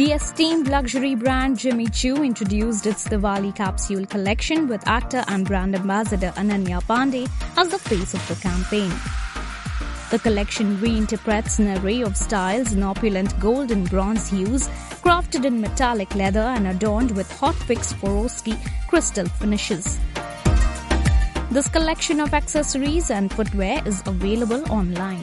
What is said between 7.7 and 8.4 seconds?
face of the